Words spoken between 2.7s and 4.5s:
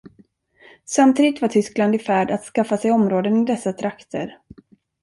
sig områden i dessa trakter.